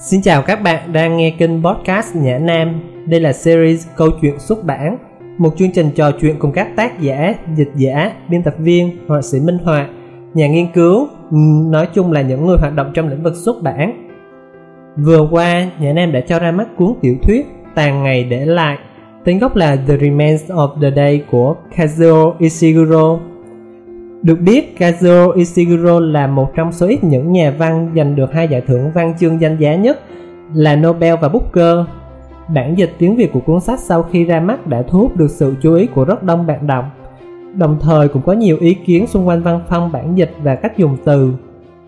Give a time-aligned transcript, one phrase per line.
[0.00, 2.80] Xin chào các bạn đang nghe kênh podcast Nhã Nam.
[3.06, 4.98] Đây là series câu chuyện xuất bản,
[5.38, 9.22] một chương trình trò chuyện cùng các tác giả, dịch giả, biên tập viên, họa
[9.22, 9.88] sĩ minh họa,
[10.34, 11.08] nhà nghiên cứu,
[11.70, 14.08] nói chung là những người hoạt động trong lĩnh vực xuất bản.
[14.96, 18.78] Vừa qua, Nhã Nam đã cho ra mắt cuốn tiểu thuyết Tàn ngày để lại,
[19.24, 23.18] tên gốc là The Remains of the Day của Kazuo Ishiguro
[24.22, 28.48] được biết, Kazuo Ishiguro là một trong số ít những nhà văn giành được hai
[28.48, 30.00] giải thưởng văn chương danh giá nhất
[30.54, 31.76] là Nobel và Booker.
[32.54, 35.30] Bản dịch tiếng Việt của cuốn sách sau khi ra mắt đã thu hút được
[35.30, 36.84] sự chú ý của rất đông bạn đọc.
[37.54, 40.76] Đồng thời cũng có nhiều ý kiến xung quanh văn phong bản dịch và cách
[40.76, 41.32] dùng từ.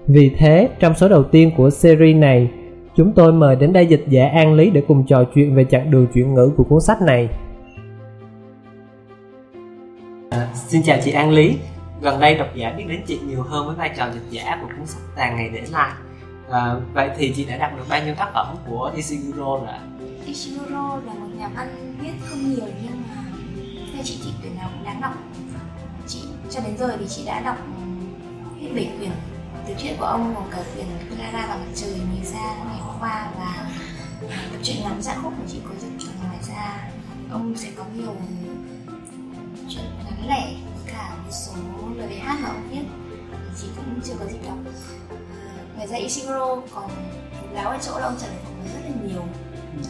[0.06, 2.50] Vì thế, trong số đầu tiên của series này,
[2.96, 5.90] chúng tôi mời đến đây dịch giả An Lý để cùng trò chuyện về chặng
[5.90, 7.28] đường chuyển ngữ của cuốn sách này.
[10.30, 11.56] À, xin chào chị An Lý
[12.00, 14.68] gần đây độc giả biết đến chị nhiều hơn với vai trò dịch giả của
[14.76, 15.92] cuốn sách tàn ngày để lại.
[16.50, 19.74] À, vậy thì chị đã đọc được bao nhiêu tác phẩm của Ishiguro rồi
[20.26, 23.24] Ishiguro là một nhà văn viết không nhiều nhưng mà
[23.94, 25.14] theo chị thì quyển nào cũng đáng đọc.
[26.06, 27.56] Chị cho đến giờ thì chị đã đọc
[28.60, 29.10] hết bảy quyển.
[29.66, 32.96] Tiểu chuyện của ông gồm cả quyển Clara và mặt trời người ra ngày hôm
[33.00, 33.70] qua và
[34.52, 36.88] tập truyện ngắn dạ khúc của chị có dịch ở ngoài ra.
[37.30, 38.14] Ông sẽ có nhiều
[39.68, 40.52] chuyện ngắn lẻ
[41.30, 41.52] số
[41.96, 42.82] lời bài hát mà ông viết
[43.30, 44.58] thì chị cũng chưa có dịp đọc.
[45.10, 46.90] À, ngoài ra Ishiguro còn
[47.52, 49.22] láo ở chỗ là ông trả lời phỏng vấn rất là nhiều.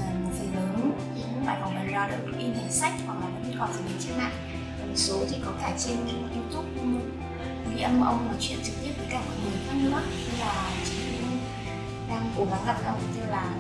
[0.01, 3.27] À, một phần lớn những bài phỏng vấn ra được in thành sách hoặc là
[3.27, 4.33] vẫn còn phổ biến trên mạng
[4.91, 5.97] một số thì có cả trên
[6.35, 6.69] youtube.
[7.75, 10.03] Ghi âm ông nói chuyện trực tiếp với cả mọi người khác nữa.
[10.31, 11.39] Nên là chị cũng
[12.09, 13.55] đang cố gắng gặp ông như là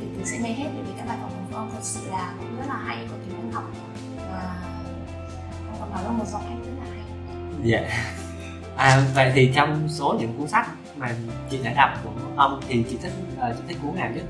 [0.00, 0.68] từ từ sẽ mê hết.
[0.74, 3.06] Bởi vì các bài phỏng vấn của ông thật sự là cũng rất là hay
[3.10, 3.64] có tính văn học.
[4.16, 4.62] Và
[5.70, 6.65] ông còn nói là một giọng anh
[7.66, 7.80] dạ.
[8.76, 11.14] À, vậy thì trong số những cuốn sách mà
[11.50, 14.24] chị đã đọc của ông thì chị thích uh, chị thích cuốn nào nhất?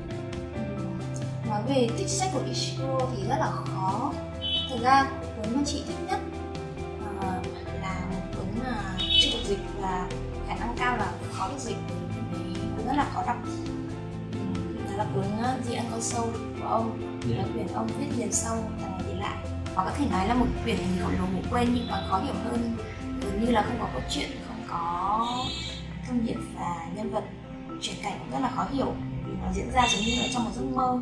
[1.49, 4.13] Nói về tích sách của Ishiguro thì rất là khó.
[4.69, 6.19] Thực ra cuốn mà chị thích nhất
[7.17, 7.47] uh,
[7.81, 10.07] là một cuốn mà chưa được dịch và
[10.47, 11.77] khả năng cao là khó được dịch.
[12.31, 12.53] Vì
[12.85, 13.37] rất là khó đọc.
[14.85, 15.23] Đó là cuốn
[15.69, 16.29] The Uncle Soul
[16.61, 17.19] của ông.
[17.29, 17.39] Yeah.
[17.39, 19.37] là quyển ông viết liền sâu và ngày để lại.
[19.75, 22.19] Hoặc có thể nói là một quyển người khổng lồ ngủ quên nhưng còn khó
[22.19, 22.75] hiểu hơn
[23.37, 25.27] gần như là không có câu chuyện không có
[26.07, 27.23] thông điệp và nhân vật
[27.81, 28.93] chuyển cảnh cũng rất là khó hiểu.
[29.25, 31.01] Vì nó diễn ra giống như ở trong một giấc mơ.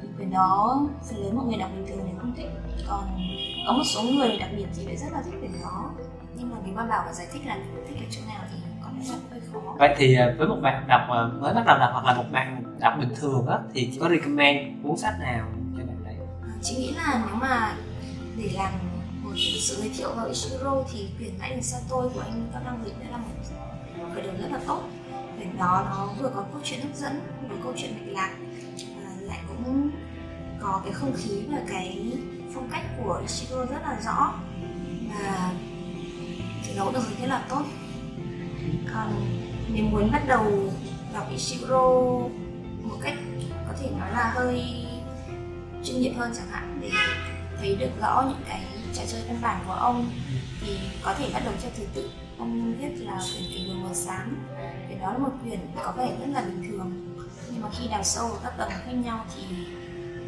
[0.00, 2.50] Thì quyển đó phần lớn mọi người đọc bình thường thì không thích.
[2.88, 3.18] Còn
[3.66, 5.90] có một số người đặc biệt thì lại rất là thích quyển đó.
[6.36, 7.56] Nhưng mà nếu mà bảo và giải thích là
[7.88, 9.74] thích ở chỗ nào thì có lẽ là hơi khó.
[9.78, 12.24] Vậy thì à, với một bạn đọc à, mới bắt đầu đọc hoặc là một
[12.32, 15.46] bạn đọc bình thường á thì chị có recommend cuốn sách nào
[15.76, 16.14] cho bạn đấy
[16.62, 17.74] chị nghĩ là nếu mà
[18.36, 18.70] để làm
[19.36, 22.84] sự giới thiệu về Ichiro thì quyển mãi đừng sau tôi của anh Cao Đăng
[22.84, 23.28] Lịch đã là một
[24.14, 24.82] khởi đầu rất là tốt.
[25.36, 28.36] Quyển đó nó vừa có câu chuyện hấp dẫn vừa câu chuyện mạch lạc
[29.04, 29.90] à, lại cũng
[30.60, 32.12] có cái không khí và cái
[32.54, 34.34] phong cách của Ichiro rất là rõ.
[35.08, 35.52] Và
[36.64, 37.62] thì nó được rất là tốt.
[38.94, 39.38] Còn
[39.72, 40.72] nếu muốn bắt đầu
[41.14, 41.90] đọc Ichiro
[42.82, 43.14] một cách
[43.68, 44.86] có thể nói là hơi
[45.84, 46.90] chuyên nghiệp hơn chẳng hạn để
[47.58, 48.64] thấy được rõ những cái
[48.96, 50.10] trò chơi căn bản của ông
[50.60, 52.10] thì có thể bắt đầu theo thứ tự.
[52.38, 54.34] Ông viết là quyển kỷ đường màu sáng.
[54.86, 57.16] Quyển đó là một quyển có vẻ rất là bình thường.
[57.50, 59.42] Nhưng mà khi đào sâu các tầng khác nhau thì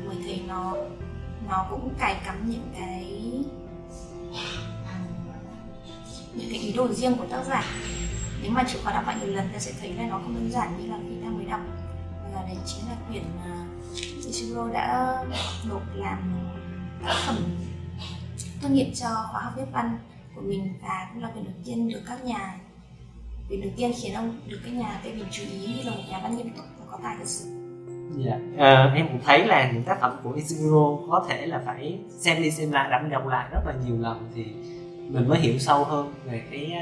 [0.06, 0.74] mới thấy nó
[1.48, 3.04] nó cũng cài cắm những cái
[6.34, 7.64] những cái ý đồ riêng của tác giả.
[8.42, 10.50] Nếu mà chịu khó đọc lại nhiều lần, ta sẽ thấy là nó không đơn
[10.52, 11.60] giản như là khi ta mới đọc.
[12.34, 13.66] Và đấy chính là quyển mà
[14.26, 15.16] Ichiro đã
[15.68, 16.18] nộp làm
[17.06, 17.36] tác phẩm
[18.62, 19.98] tốt nghiệp cho khóa học viết văn
[20.34, 22.54] của mình và cũng là quyển đầu tiên được các nhà
[23.48, 26.02] quyển đầu tiên khiến ông được các nhà phê bình chú ý như là một
[26.10, 27.48] nhà văn nghiêm túc và có tài thật sự.
[28.16, 31.98] Dạ, à, em cũng thấy là những tác phẩm của Ishiguro có thể là phải
[32.10, 34.44] xem đi xem lại đọc đọc lại rất là nhiều lần thì
[35.08, 36.72] mình mới hiểu sâu hơn về cái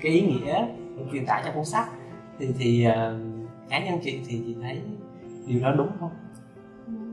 [0.00, 0.66] cái ý nghĩa
[1.12, 1.88] truyền tải trong cuốn sách.
[2.38, 2.92] Thì thì uh,
[3.68, 4.80] cá nhân chị thì chị thấy
[5.46, 6.10] điều đó đúng không?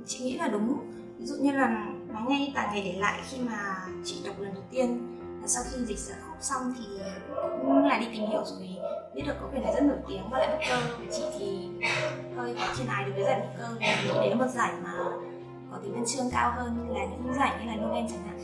[0.05, 0.77] Chị nghĩ là đúng.
[1.19, 3.75] Ví dụ như là mà ngay tại ngày để lại khi mà
[4.05, 6.85] chị đọc lần đầu tiên, là sau khi dịch sẽ khóc xong thì
[7.61, 8.69] cũng là đi tìm hiểu rồi,
[9.13, 11.69] biết được có quyển này rất nổi tiếng và lại bất cơ của chị thì
[12.37, 14.93] hơi có trên ai đối với giải Booker vì đấy là một giải mà
[15.71, 18.37] có tính văn chương cao hơn như là những giải như là Nobel chẳng hạn.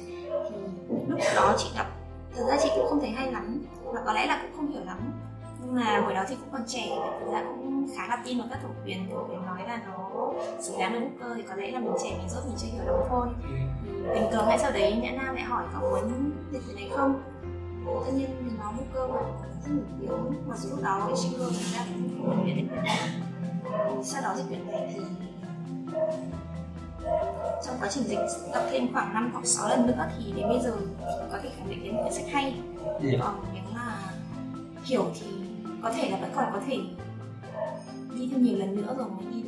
[0.90, 1.88] Thì lúc đó chị đọc
[2.36, 4.86] thực ra chị cũng không thấy hay lắm và có lẽ là cũng không hiểu
[4.86, 4.98] lắm.
[5.62, 8.38] Nhưng mà hồi đó thì cũng còn trẻ và thực ra cũng khá là tin
[8.40, 11.56] vào các thẩm quyền thẩm quyền nói là nó xứng đáng với Booker thì có
[11.56, 13.28] lẽ là mình trẻ mình rốt mình chưa hiểu lắm thôi.
[14.14, 17.22] Tình cờ ngay sau đấy nhã nam lại hỏi có muốn dịch cái này không?
[18.06, 19.22] Tất nhiên thì nó Booker mà
[19.66, 22.84] rất nổi tiếng mặc dù lúc đó Ishiguro thực ra cũng không biết đến cái
[22.84, 23.10] này
[24.04, 25.02] sau đó dịch quyển này thì
[27.66, 28.20] trong quá trình dịch
[28.54, 30.74] đọc thêm khoảng 5 hoặc 6 lần nữa thì đến bây giờ
[31.32, 32.62] có thể khẳng định đến một quyển sách hay.
[33.22, 33.96] Còn nếu mà
[34.84, 35.28] hiểu thì
[35.84, 36.78] có thể là vẫn còn có thể
[38.16, 39.42] đi thêm nhiều lần nữa rồi mới đi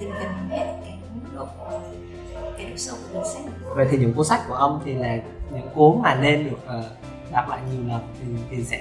[0.00, 1.46] gần gần hết cái mức độ
[2.56, 3.42] cái độ sâu của cuốn sách
[3.74, 5.16] vậy thì những cuốn sách của ông thì là
[5.52, 8.80] những cuốn mà nên được uh, đọc lại nhiều lần thì thì sẽ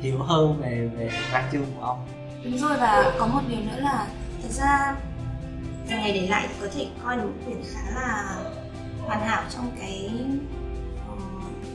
[0.00, 2.06] hiểu hơn về về văn chương của ông.
[2.44, 4.06] Đúng rồi và có một điều nữa là
[4.42, 4.96] thật ra
[5.88, 8.36] càng ngày để lại thì có thể coi một quyển khá là
[9.06, 10.10] hoàn hảo trong cái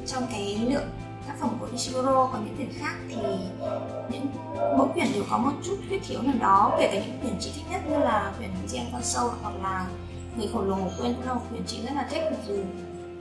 [0.05, 0.89] trong cái lượng
[1.27, 3.15] tác phẩm của Ishiguro, còn những quyển khác thì
[4.09, 4.25] những
[4.77, 7.51] mỗi quyển đều có một chút khuyết thiếu nào đó, kể cả những quyển chị
[7.56, 9.88] thích nhất như là quyển Gen con sâu hoặc là
[10.38, 12.56] người khổng lồ quên cũng là một quyển chị rất là thích, mặc dù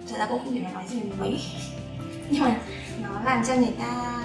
[0.09, 1.41] thật ra cũng không thể nói gì mấy.
[2.31, 2.61] Nhưng mà
[3.03, 4.23] nó làm cho người ta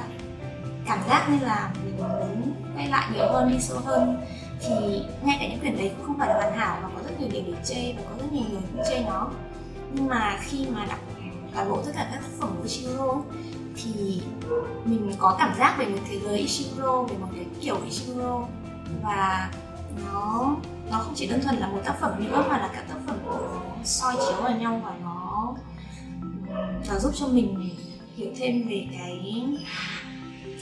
[0.86, 4.18] cảm giác như là mình muốn quay lại nhiều hơn, đi sâu hơn.
[4.62, 7.20] Thì ngay cả những quyển đấy cũng không phải là hoàn hảo và có rất
[7.20, 9.30] nhiều điểm để chê và có rất nhiều người cũng chê nó.
[9.94, 11.00] Nhưng mà khi mà đọc
[11.56, 13.16] toàn bộ tất cả các tác phẩm của Chiro
[13.76, 14.22] thì
[14.86, 18.48] mình có cảm giác về một thế giới Ishiguro, về một cái kiểu Ishiguro.
[19.04, 19.52] Và
[20.06, 20.56] nó
[20.92, 23.18] nó không chỉ đơn thuần là một tác phẩm nữa, mà là cả tác phẩm
[23.84, 25.56] soi chiếu vào nhau và nó
[26.22, 26.56] ừ,
[26.90, 27.70] nó giúp cho mình
[28.16, 29.44] hiểu thêm về cái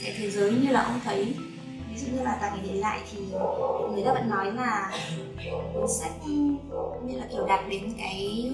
[0.04, 1.36] cái thế giới như là ông thấy.
[1.92, 3.20] Ví dụ như là tại để lại thì
[3.94, 4.92] người ta vẫn nói là
[5.74, 6.28] cuốn sách
[7.06, 8.52] như là kiểu đạt đến cái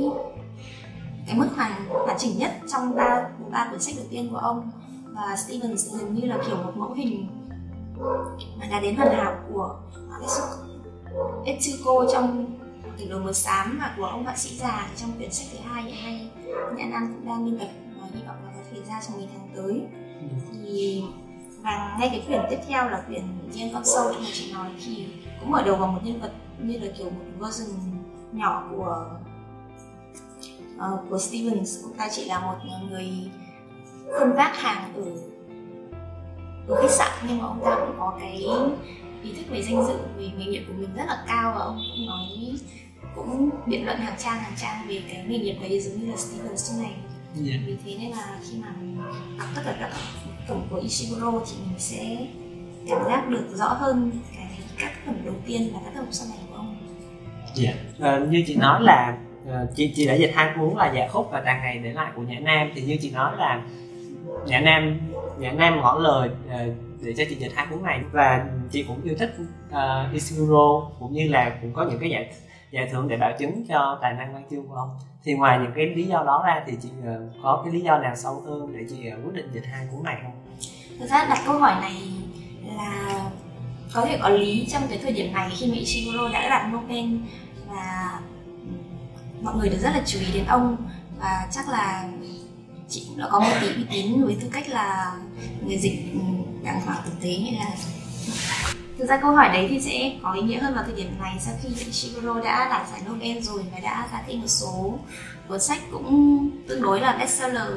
[1.30, 4.72] cái mức hoàn hoàn chỉnh nhất trong ba ba cuốn sách đầu tiên của ông.
[5.16, 7.28] Và Stevens gần như là kiểu một mẫu hình
[8.60, 9.80] mà đã đến hoàn hảo của
[11.46, 12.46] Etsuko trong
[12.98, 15.84] tỉnh đồ mờ xám và của ông họa sĩ già trong quyển sách thứ hai
[15.84, 16.30] hiện nay
[16.76, 17.68] nhà nam cũng đang biên tập
[18.02, 19.82] và hy vọng là có thể ra trong mấy tháng tới.
[20.54, 21.04] Thì
[21.62, 24.70] và ngay cái quyển tiếp theo là quyển riêng con sâu trong mà chị nói
[24.86, 25.08] thì
[25.40, 27.70] cũng mở đầu vào một nhân vật như là kiểu một version
[28.32, 29.06] nhỏ của
[30.80, 32.56] uh, của Stevens ông ta chỉ là một
[32.90, 33.10] người
[34.18, 35.04] khuân vác hàng ở
[36.68, 38.46] ở khách sạn nhưng mà ông ta cũng có cái
[39.24, 41.82] ý thức về danh dự về nghề nghiệp của mình rất là cao và ông
[41.96, 42.28] cũng nói
[43.16, 46.18] cũng biện luận hàng trang hàng trang về cái nghề nghiệp đấy giống như là
[46.18, 47.48] Stevens trong này yeah.
[47.48, 47.54] Dạ.
[47.66, 48.98] vì thế nên là khi mà mình
[49.38, 49.92] đọc tất cả các
[50.48, 52.28] phẩm của Ishiguro thì mình sẽ
[52.90, 56.38] cảm giác được rõ hơn cái các phẩm đầu tiên và các phẩm sau này
[56.50, 56.78] của ông.
[57.56, 58.24] Dạ, yeah.
[58.24, 61.08] uh, như chị nói là Ờ, Ờ, chị chị đã dịch hai cuốn là dạ
[61.08, 62.72] khúc và tàn ngày để lại của nhã nam.
[62.76, 63.62] Thì như chị nói là
[64.46, 65.00] nhã nam
[65.38, 66.66] nhã nam ngỏ lời ờ,
[67.02, 68.02] để cho chị dịch hai cuốn này.
[68.12, 69.36] Và chị cũng yêu thích
[69.70, 72.34] uh, Ishiguro cũng như là cũng có những cái giải
[72.72, 74.90] giải thưởng để bảo chứng cho tài năng văn chương của ông.
[75.24, 77.98] Thì ngoài những cái lý do đó ra thì chị uh, có cái lý do
[77.98, 80.32] nào sâu hơn để chị uh, quyết định dịch hai cuốn này không?
[81.00, 81.94] Thực ra đặt câu hỏi này
[82.78, 83.30] là
[83.94, 87.06] có thể có lý trong cái thời điểm này khi mà Ishiguro đã đạt Nobel
[87.68, 88.20] và
[89.42, 90.78] mọi người đều rất là chú ý đến ông
[91.20, 92.10] và chắc là
[92.90, 95.12] chị cũng đã có một tí uy tín với tư cách là
[95.66, 96.20] người dịch ừ,
[96.64, 97.76] đàng hoàng thực tế như là
[98.98, 101.38] thực ra câu hỏi đấy thì sẽ có ý nghĩa hơn vào thời điểm này.
[101.40, 105.00] Sau khi Ishiguro đã đạt giải Nobel rồi và đã ra thêm một số
[105.48, 107.74] cuốn sách cũng tương đối là bestseller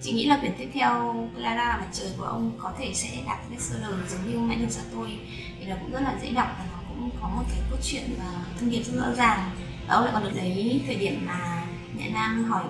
[0.00, 3.38] chị nghĩ là quyển tiếp theo Clara và trời của ông có thể sẽ đạt
[3.50, 5.18] bestseller giống như Mạnh Đường tôi.
[5.60, 8.14] Vì là cũng rất là dễ đọc và nó cũng có một cái cốt truyện
[8.18, 9.50] và thông điệp rất rõ ràng
[9.88, 11.64] ông lại còn được lấy thời điểm mà
[11.94, 12.64] nhã nam hỏi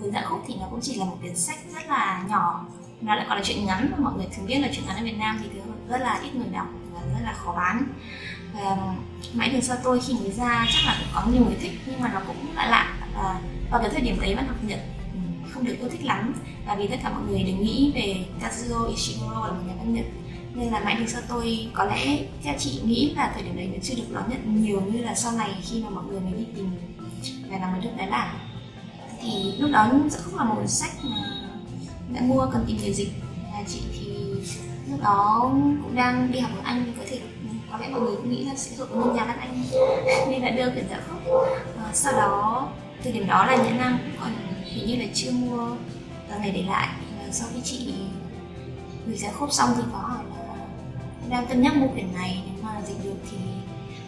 [0.00, 2.66] hướng dạ khúc thì nó cũng chỉ là một quyển sách rất là nhỏ.
[3.00, 5.04] Nó lại còn là chuyện ngắn mà mọi người thường biết là chuyện ngắn ở
[5.04, 7.82] Việt Nam thì thường rất là ít người đọc và rất là khó bán.
[8.54, 8.76] Và
[9.34, 12.00] mãi đường sau tôi khi mới ra chắc là cũng có nhiều người thích, nhưng
[12.00, 12.96] mà nó cũng lạ lạ.
[13.14, 13.40] Và
[13.70, 14.80] vào cái thời điểm đấy văn học nhật
[15.12, 15.18] ừ,
[15.50, 16.34] không được yêu thích lắm.
[16.66, 19.94] Và vì tất cả mọi người đều nghĩ về Kazuo Ishiguro là một nhà văn
[19.94, 20.04] nhật
[20.58, 23.70] nên là mãi thì sau tôi có lẽ theo chị nghĩ là thời điểm đấy
[23.72, 26.32] nó chưa được đón nhận nhiều như là sau này khi mà mọi người mới
[26.32, 26.70] đi tìm
[27.50, 28.36] và làm mới được tái bản.
[29.20, 31.48] Thì lúc đó sẽ không là một sách mà
[32.14, 33.12] đã mua cần tìm người dịch.
[33.52, 34.06] Là chị thì
[34.90, 35.50] lúc đó
[35.82, 37.20] cũng đang đi học ở anh có thể
[37.72, 39.64] có lẽ mọi người cũng nghĩ là sẽ thuộc một nhà văn anh.
[40.30, 41.42] Nên là đưa quyển dạ khúc.
[41.84, 42.68] À, sau đó
[43.02, 44.30] thời điểm đó là nhã nam cũng còn
[44.64, 45.66] hình như là chưa mua
[46.30, 46.88] ờ, ngày để lại.
[47.18, 47.94] Và sau khi chị
[49.06, 50.24] gửi dạ khúc xong thì có hỏi
[51.30, 53.38] đang cân nhắc mua quyển này nếu mà dịch được thì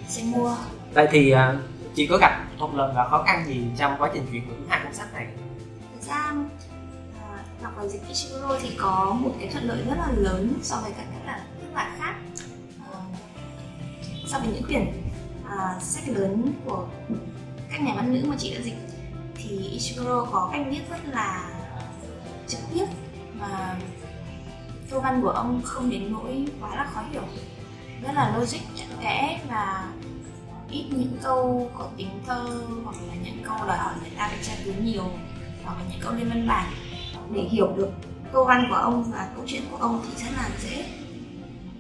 [0.09, 0.57] sẽ mua.
[0.95, 1.39] Vậy thì uh,
[1.95, 4.81] chị có gặp thuận lợi và khó khăn gì trong quá trình chuyển hướng hai
[4.85, 5.27] cuốn sách này?
[5.95, 6.33] Thực ra
[7.63, 10.93] đọc vào dịch Ishiguro thì có một cái thuận lợi rất là lớn so với
[10.97, 12.15] các các bản các bản khác.
[12.91, 14.87] Uh, so với những quyển
[15.45, 16.87] uh, sách lớn của
[17.71, 18.77] các nhà văn nữ mà chị đã dịch
[19.35, 21.51] thì Ishiguro có cách viết rất là
[22.49, 22.87] trực tiếp
[23.39, 23.77] và
[24.91, 27.23] câu văn của ông không đến nỗi quá là khó hiểu.
[28.03, 29.89] Rất là logic, chặt chẽ và
[30.71, 34.39] ít những câu có tính thơ hoặc là những câu đòi hỏi người ta phải
[34.43, 35.11] tra cứu nhiều
[35.65, 36.73] hoặc là những câu lên văn bản.
[37.35, 37.91] Để hiểu được
[38.33, 40.85] câu văn của ông và câu chuyện của ông thì rất là dễ.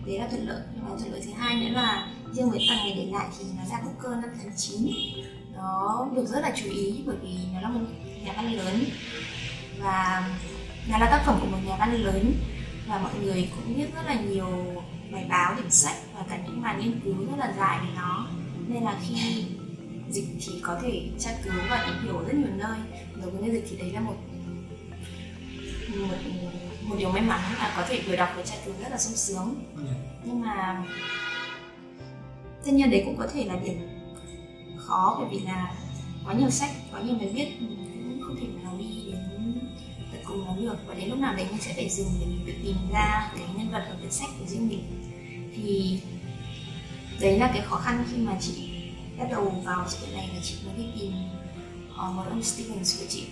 [0.06, 0.62] Đấy là thuận lợi.
[0.82, 3.64] Và thuận lợi thứ hai nữa là riêng với phần ngày để lại thì nó
[3.70, 4.92] ra cơ năm tháng 9
[5.54, 7.80] nó được rất là chú ý bởi vì nó là một
[8.24, 8.84] nhà văn lớn.
[9.78, 10.28] Và
[10.90, 12.34] nó là tác phẩm của một nhà văn lớn
[12.90, 14.82] và mọi người cũng biết rất là nhiều
[15.12, 18.26] bài báo, điểm sách và cả những bài nghiên cứu rất là dài về nó.
[18.68, 19.44] Nên là khi
[20.10, 22.78] dịch thì có thể tra cứu và tìm hiểu rất nhiều nơi.
[23.22, 24.16] Đối với dịch thì đấy là một
[25.96, 26.16] một
[26.82, 29.16] một điều may mắn là có thể vừa đọc vừa tra cứu rất là sung
[29.16, 29.54] sướng.
[30.24, 30.84] Nhưng mà
[32.64, 33.88] tất nhiên đấy cũng có thể là điểm
[34.76, 35.74] khó bởi vì là
[36.26, 37.48] có nhiều sách có nhiều người biết
[40.60, 43.32] được và đến lúc nào đấy mình sẽ phải dừng để mình tự tìm ra
[43.36, 44.84] cái nhân vật ở quyển sách của riêng mình.
[45.56, 46.00] Thì
[47.20, 48.70] đấy là cái khó khăn khi mà chị
[49.18, 51.12] bắt đầu vào sự kiện này là chị mới đi tìm
[51.92, 53.24] uh, một ông Stevens của chị.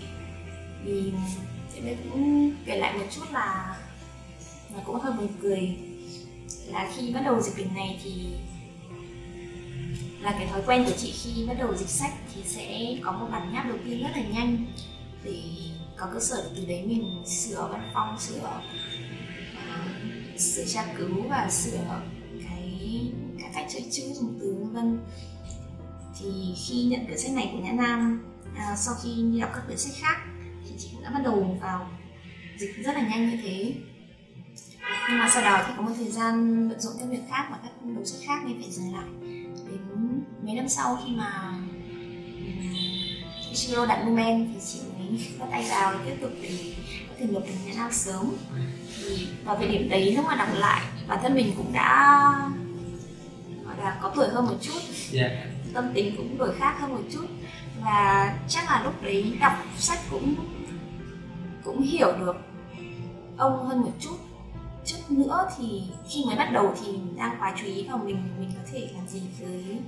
[0.84, 1.12] Vì
[1.74, 3.76] chị đây cũng kể lại một chút là
[4.74, 5.76] nó cũng hơi buồn cười
[6.66, 8.12] là khi bắt đầu dịch quyển này thì
[10.20, 13.28] là cái thói quen của chị khi bắt đầu dịch sách thì sẽ có một
[13.32, 14.66] bản nháp đầu tiên rất là nhanh
[15.24, 15.42] để
[15.98, 18.60] có cơ sở để từ đấy mình sửa văn phong sửa
[19.56, 22.00] uh, sửa tra cứu và sửa
[22.48, 23.02] cái
[23.40, 25.00] cái cách chơi chữ dùng từ vân vân.
[26.18, 28.24] Thì khi nhận quyển sách này của nhã nam
[28.56, 30.16] à, sau khi đi đọc các quyển sách khác
[30.64, 31.90] thì chị cũng đã bắt đầu vào
[32.58, 33.74] dịch rất là nhanh như thế.
[35.08, 37.58] Nhưng mà sau đó thì có một thời gian bận rộn các việc khác và
[37.62, 39.08] các đầu sách khác nên phải dừng lại.
[39.70, 39.80] Đến
[40.42, 41.58] mấy năm sau khi mà
[42.40, 42.46] ừ,
[43.50, 44.78] Ichiro đặt Lumen thì chị
[45.38, 46.74] bắt tay vào để tiếp tục để
[47.08, 48.36] có thể nộp đến Nhã Nam sớm
[48.96, 52.32] thì vào thời điểm đấy lúc mà đọc lại bản thân mình cũng đã
[53.64, 54.80] gọi là có tuổi hơn một chút
[55.12, 55.30] yeah.
[55.32, 55.46] Dạ.
[55.74, 57.26] tâm tính cũng đổi khác hơn một chút
[57.84, 60.34] và chắc là lúc đấy đọc sách cũng
[61.64, 62.36] cũng hiểu được
[63.36, 64.16] ông hơn một chút
[64.84, 68.22] chút nữa thì khi mới bắt đầu thì mình đang quá chú ý vào mình
[68.40, 69.78] mình có thể làm gì với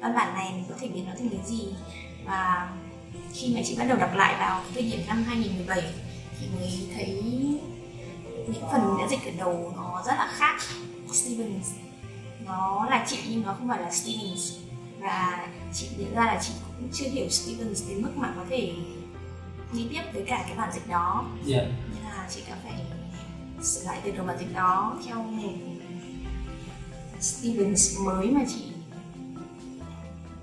[0.00, 1.68] văn bản này mình có thể biến nó thành cái gì
[2.24, 2.68] và
[3.34, 5.82] khi mà chị bắt đầu đọc lại vào thời điểm năm 2017
[6.40, 7.22] thì mới thấy
[8.48, 10.60] những phần đã dịch ở đầu nó rất là khác.
[11.12, 11.70] Stevens
[12.46, 14.56] nó là chị nhưng nó không phải là Stevens.
[15.00, 18.72] Và chị nhận ra là chị cũng chưa hiểu Stevens đến mức mà có thể
[19.72, 21.24] đi tiếp với cả cái bản dịch đó.
[21.48, 21.66] Yeah.
[21.94, 22.72] nên là chị đã phải
[23.62, 25.52] sửa lại từ đầu bản dịch đó theo một
[27.20, 28.62] Stevens mới mà chị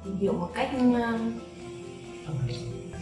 [0.04, 0.72] tìm hiểu một cách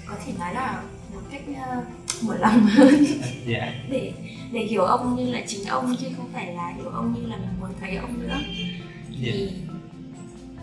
[0.07, 3.47] có thể nói là một cách uh, mở lòng hơn yeah.
[3.47, 3.73] Dạ.
[3.89, 4.13] để
[4.51, 7.37] để hiểu ông như là chính ông chứ không phải là hiểu ông như là
[7.37, 8.43] mình muốn thấy ông nữa yeah.
[9.21, 9.51] thì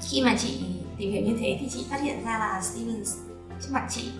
[0.02, 0.60] khi mà chị
[0.98, 3.16] tìm hiểu như thế thì chị phát hiện ra là Stevens
[3.60, 4.10] trước mặt chị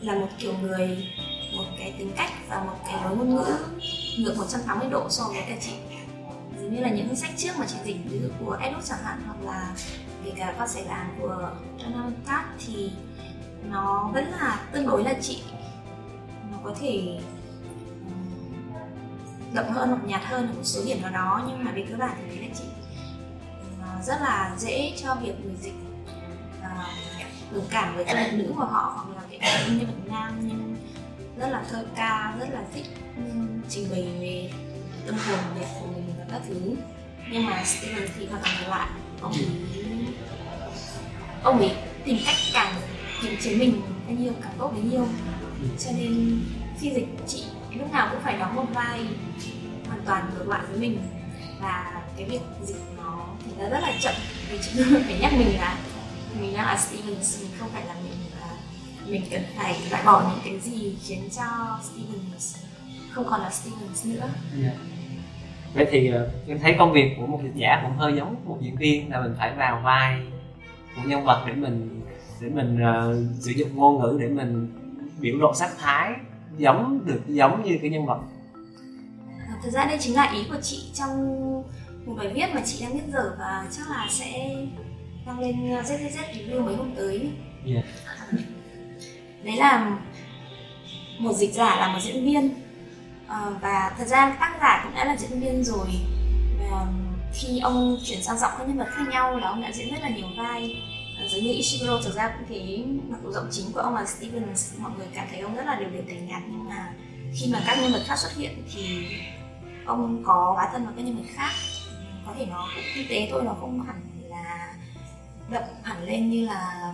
[0.00, 1.06] là một kiểu người
[1.56, 3.44] một cái tính cách và một cái lối ngôn ngữ
[4.18, 5.72] ngược 180 độ so với cả chị
[6.60, 9.22] giống như là những sách trước mà chị dịch ví dụ của Edward chẳng hạn
[9.26, 9.74] hoặc là
[10.24, 12.90] về cả con sài gòn của Donald Cat thì
[13.70, 15.42] nó vẫn là tương đối là chị
[16.52, 17.20] nó có thể
[19.54, 21.96] đậm hơn hoặc nhạt hơn ở một số điểm nào đó nhưng mà về cơ
[21.96, 22.64] bản thì đấy là chị
[24.04, 25.74] rất là dễ cho việc người dịch
[27.54, 30.76] đồng cảm với các nữ của họ hoặc là cái nhân vật nam nhưng
[31.36, 32.86] rất là thơ ca rất là thích
[33.68, 34.50] trình bày về
[35.06, 36.74] tâm hồn đẹp của mình và các thứ.
[37.30, 38.88] Nhưng mà Steven thì hoàn toàn ngược lại.
[39.20, 39.46] Ông ấy
[41.42, 41.72] ông ấy
[42.04, 42.74] tìm cách càng
[43.22, 45.06] kiềm chế mình bao nhiêu càng tốt bấy nhiêu
[45.78, 46.40] cho nên
[46.80, 47.44] khi dịch chị
[47.78, 49.00] lúc nào cũng phải đóng một vai
[49.86, 50.98] hoàn toàn ngược lại với mình
[51.60, 54.14] và cái việc dịch nó thì nó rất là chậm
[54.50, 55.78] vì chị luôn phải nhắc mình là
[56.40, 58.48] mình đang là Stevens mình không phải là mình và
[59.06, 62.56] mình cần phải loại bỏ những cái gì khiến cho Stevens
[63.10, 64.30] không còn là Stevens nữa yeah.
[64.62, 64.72] Dạ.
[65.74, 68.58] vậy thì uh, em thấy công việc của một dịch giả cũng hơi giống một
[68.60, 70.20] diễn viên là mình phải vào vai
[70.96, 72.00] của nhân vật để mình
[72.40, 74.68] để mình uh, sử dụng ngôn ngữ để mình
[75.20, 76.12] biểu lộ sắc thái
[76.58, 78.20] giống được giống như cái nhân vật.
[79.48, 81.42] À, thực ra đây chính là ý của chị trong
[82.06, 84.56] một bài viết mà chị đang viết dở và chắc là sẽ
[85.26, 87.30] đăng lên ZZZ review mấy hôm tới
[87.66, 87.84] yeah.
[89.44, 89.98] đấy là
[91.18, 92.50] một dịch giả là một diễn viên.
[93.26, 95.86] À, và thật ra tác giả cũng đã là diễn viên rồi.
[96.58, 96.86] Và
[97.34, 100.02] khi ông chuyển sang giọng các nhân vật khác nhau là ông đã diễn rất
[100.02, 100.82] là nhiều vai.
[101.18, 104.04] Ờ, giống như Ishiguro thực ra cũng thế mặc dù giọng chính của ông là
[104.04, 106.92] Steven, mọi người cảm thấy ông rất là đều đều tẻ nhạt, nhưng mà
[107.34, 109.06] khi mà các nhân vật khác xuất hiện thì
[109.86, 111.50] ông có hóa thân vào các nhân vật khác.
[112.26, 114.74] Có thể nó cũng kinh tế thôi, nó không hẳn là
[115.50, 116.92] đậm hẳn lên như là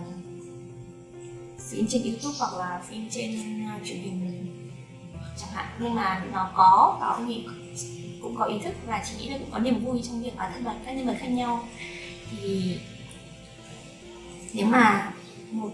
[1.69, 3.31] phim trên youtube hoặc là phim trên
[3.73, 4.45] ờ, truyền hình
[5.37, 5.65] chẳng hạn.
[5.79, 7.27] Nhưng mà nó có và ông
[8.21, 10.51] cũng có ý thức và chỉ nghĩ là cũng có niềm vui trong việc bản
[10.53, 11.67] thân bản các nhân vật khác nhau
[12.31, 12.77] thì
[14.53, 15.11] nếu mà
[15.51, 15.71] một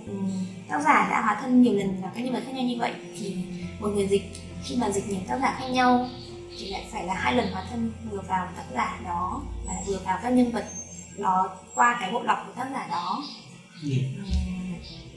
[0.70, 2.94] tác giả đã hóa thân nhiều lần vào các nhân vật khác nhau như vậy
[3.20, 3.36] thì
[3.80, 4.32] một người dịch
[4.64, 6.10] khi mà dịch nhiều tác giả khác nhau
[6.58, 10.00] thì lại phải là hai lần hóa thân vừa vào tác giả đó và vừa
[10.06, 10.66] vào các nhân vật
[11.18, 13.24] đó qua cái bộ lọc của tác giả đó
[13.92, 14.06] yeah.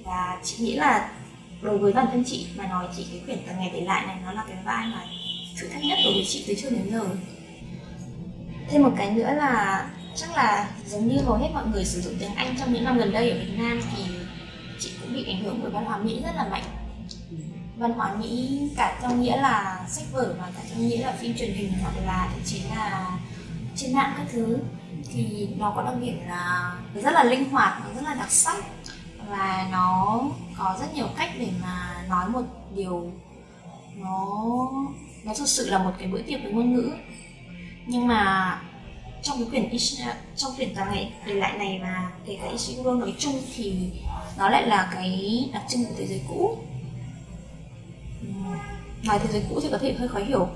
[0.05, 1.11] và chị nghĩ là
[1.63, 4.17] đối với bản thân chị mà nói chị cái quyển tầng ngày để lại này
[4.25, 5.07] nó là cái vai mà
[5.61, 7.05] thử thách nhất đối với chị từ trước đến giờ.
[8.71, 12.15] Thêm một cái nữa là chắc là giống như hầu hết mọi người sử dụng
[12.21, 14.03] tiếng Anh trong những năm gần đây ở Việt Nam thì
[14.81, 16.65] chị cũng bị ảnh hưởng bởi văn hóa Mỹ rất là mạnh.
[17.77, 21.37] Văn hóa Mỹ cả trong nghĩa là sách vở và cả trong nghĩa là phim
[21.39, 23.19] truyền hình hoặc là thậm chí là
[23.77, 24.59] trên mạng các thứ
[25.13, 28.65] thì nó có đặc điểm là rất là linh hoạt và rất là đặc sắc
[29.29, 30.21] và nó
[30.59, 32.43] có rất nhiều cách để mà nói một
[32.75, 33.13] điều
[33.97, 34.27] nó
[35.29, 36.91] nó thực sự là một cái bữa tiệc về ngôn ngữ.
[37.87, 38.63] Nhưng mà
[39.23, 39.79] trong cái quyển
[40.37, 43.91] trong quyển toàn ngày để lại này và kể cả Ishiguro nói chung thì
[44.39, 46.59] nó lại là cái đặc trưng của thế giới cũ.
[49.05, 50.49] Ngoài thế giới cũ thì có thể hơi khó hiểu.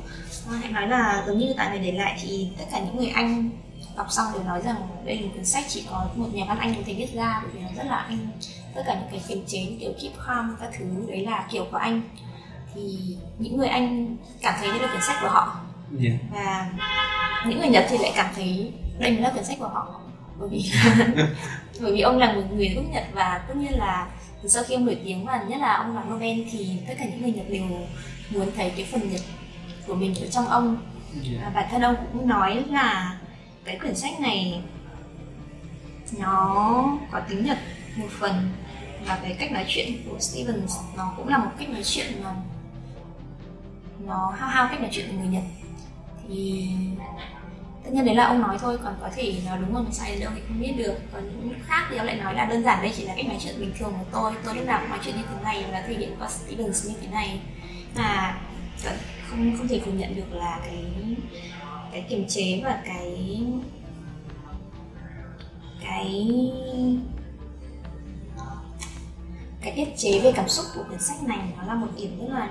[0.48, 3.08] Ờ, hãy nói là giống như tại này để lại thì tất cả những người
[3.08, 3.50] anh
[3.96, 6.74] đọc xong đều nói rằng đây là cuốn sách chỉ có một nhà văn anh
[6.74, 8.28] có thể viết ra bởi vì nó rất là anh.
[8.74, 11.76] Tất cả những cái kiềm chế kiểu keep calm các thứ, đấy là kiểu của
[11.76, 12.02] anh
[12.74, 15.60] thì những người anh cảm thấy đây là cuốn sách của họ
[16.02, 16.14] yeah.
[16.32, 16.72] và
[17.46, 20.00] những người nhật thì lại cảm thấy đây mới là cuốn sách của họ
[20.38, 20.72] bởi vì
[21.80, 24.06] bởi vì ông là một người gốc nhật và tất nhiên là
[24.42, 27.04] từ sau khi ông nổi tiếng và nhất là ông làm Nobel thì tất cả
[27.04, 27.64] những người nhật đều
[28.30, 29.20] muốn thấy cái phần nhật
[29.86, 30.76] của mình ở trong ông
[31.24, 31.44] yeah.
[31.44, 33.18] và bản thân ông cũng nói là
[33.64, 34.62] cái quyển sách này
[36.18, 37.58] nó có tính nhật
[37.96, 38.50] một phần
[39.06, 42.34] và cái cách nói chuyện của Stevens nó cũng là một cách nói chuyện mà
[44.06, 45.42] nó hao hao cách nói chuyện của người Nhật.
[46.28, 46.68] Thì
[47.84, 50.32] tất nhiên đấy là ông nói thôi, còn có thể nó đúng hoặc sai đâu
[50.34, 50.94] thì không biết được.
[51.12, 53.38] Còn những khác thì ông lại nói là đơn giản đây chỉ là cách nói
[53.40, 54.32] chuyện bình thường của tôi.
[54.44, 56.94] Tôi lúc nào cũng nói chuyện như thế này và thể hiện qua Stevens như
[57.00, 57.40] thế này.
[57.96, 58.38] Mà
[59.30, 60.84] không không thể phủ nhận được là cái
[61.92, 63.42] cái kiềm chế và cái
[65.80, 66.30] cái
[69.60, 72.34] cái tiết chế về cảm xúc của cuốn sách này nó là một điểm rất
[72.34, 72.50] là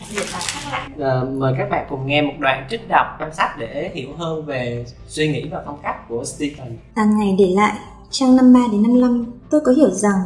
[0.00, 3.34] đặc biệt khác lạ à, mời các bạn cùng nghe một đoạn trích đọc trong
[3.34, 7.46] sách để hiểu hơn về suy nghĩ và phong cách của Stephen tàn ngày để
[7.54, 7.78] lại
[8.10, 10.18] trang 53 đến 55 tôi có hiểu rằng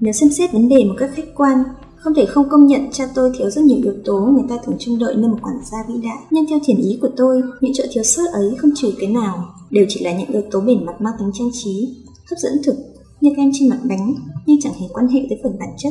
[0.00, 1.64] nếu xem xét vấn đề một cách khách quan
[2.02, 4.76] không thể không công nhận cha tôi thiếu rất nhiều yếu tố người ta thường
[4.78, 6.18] trông đợi nơi một quản gia vĩ đại.
[6.30, 9.44] Nhưng theo thiền ý của tôi, những chỗ thiếu sót ấy không trừ cái nào,
[9.70, 11.96] đều chỉ là những yếu tố bề mặt mang tính trang trí,
[12.30, 12.76] hấp dẫn thực,
[13.20, 14.14] như kem trên mặt bánh,
[14.46, 15.90] nhưng chẳng hề quan hệ tới phần bản chất.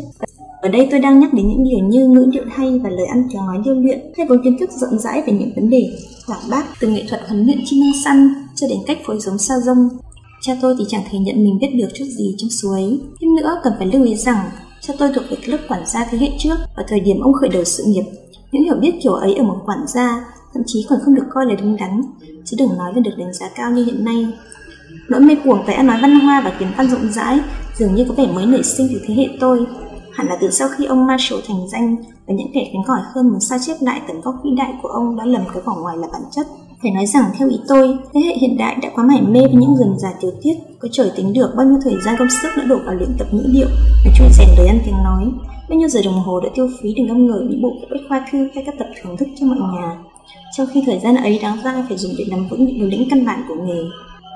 [0.61, 3.23] Ở đây tôi đang nhắc đến những điều như ngữ điệu hay và lời ăn
[3.31, 5.97] tiếng nói điêu luyện, hay vốn kiến thức rộng rãi về những vấn đề
[6.27, 9.37] quảng bác từ nghệ thuật huấn luyện chim năng săn cho đến cách phối giống
[9.37, 9.89] sao rông.
[10.41, 12.99] Cha tôi thì chẳng thể nhận mình biết được chút gì trong số ấy.
[13.21, 14.37] Thêm nữa, cần phải lưu ý rằng
[14.81, 17.49] cha tôi thuộc về lớp quản gia thế hệ trước vào thời điểm ông khởi
[17.49, 18.03] đầu sự nghiệp.
[18.51, 21.45] Những hiểu biết kiểu ấy ở một quản gia thậm chí còn không được coi
[21.45, 22.01] là đúng đắn,
[22.45, 24.27] chứ đừng nói là được đánh giá cao như hiện nay.
[25.09, 27.39] Nỗi mê cuồng về ăn nói văn hoa và tiếng văn rộng rãi
[27.77, 29.65] dường như có vẻ mới nảy sinh từ thế hệ tôi.
[30.13, 31.95] Hẳn là từ sau khi ông Marshall thành danh
[32.27, 34.89] và những kẻ kém cỏi hơn muốn sao chép lại tấm vóc vĩ đại của
[34.89, 36.47] ông đã lầm cái vỏ ngoài là bản chất.
[36.81, 39.55] Phải nói rằng theo ý tôi, thế hệ hiện đại đã quá mải mê với
[39.55, 42.49] những rườm già tiểu tiết, có trời tính được bao nhiêu thời gian công sức
[42.57, 43.67] đã đổ vào luyện tập ngữ điệu
[44.05, 45.31] và chui rèn lời ăn tiếng nói,
[45.69, 48.25] bao nhiêu giờ đồng hồ đã tiêu phí để ngâm ngợi những bộ bách khoa
[48.31, 49.97] thư hay các tập thưởng thức cho mọi nhà.
[50.57, 53.09] Trong khi thời gian ấy đáng ra phải dùng để nắm vững những điều lĩnh
[53.09, 53.81] căn bản của nghề,